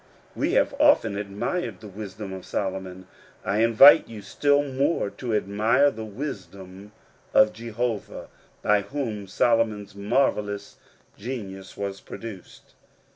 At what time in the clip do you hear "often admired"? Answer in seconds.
0.79-1.79